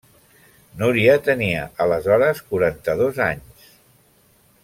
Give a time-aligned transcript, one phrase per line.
[0.79, 3.71] Núria tenia, aleshores, quaranta-dos anys.